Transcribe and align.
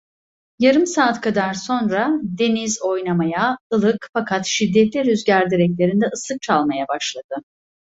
Yarım 0.59 0.85
saat 0.85 1.21
kadar 1.21 1.53
sonra, 1.53 2.17
deniz 2.23 2.81
oynamaya, 2.81 3.57
ılık, 3.73 4.09
fakat 4.13 4.45
şiddetli 4.45 5.05
rüzgar 5.05 5.49
direklerde 5.51 6.05
ıslık 6.13 6.41
çalmaya 6.41 6.87
başladı. 6.87 7.43